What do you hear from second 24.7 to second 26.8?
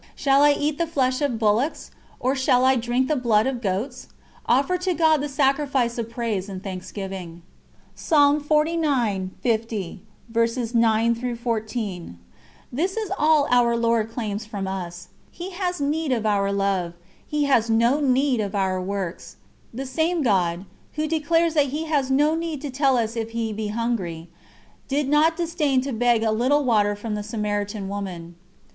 did not disdain to beg a little